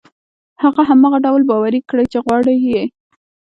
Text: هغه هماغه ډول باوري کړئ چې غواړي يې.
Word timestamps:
هغه 0.63 0.81
هماغه 0.89 1.17
ډول 1.25 1.41
باوري 1.49 1.81
کړئ 1.89 2.05
چې 2.11 2.17
غواړي 2.25 2.55
يې. 2.67 2.81